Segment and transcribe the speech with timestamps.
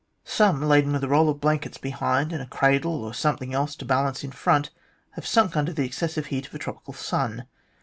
[0.25, 3.85] Some, laden with a roll of blankets behind and a cradle or something else to
[3.85, 4.71] balance in front,
[5.11, 7.45] have sunk under the excessive heat of a tropical sun.